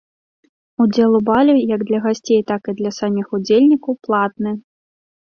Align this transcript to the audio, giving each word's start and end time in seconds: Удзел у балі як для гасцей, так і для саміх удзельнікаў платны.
Удзел 0.85 1.13
у 1.17 1.19
балі 1.27 1.53
як 1.75 1.81
для 1.89 1.99
гасцей, 2.05 2.41
так 2.53 2.61
і 2.73 2.75
для 2.79 2.91
саміх 3.01 3.27
удзельнікаў 3.39 3.99
платны. 4.09 4.57